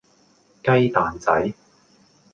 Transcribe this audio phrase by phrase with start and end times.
[0.63, 1.53] 雞蛋仔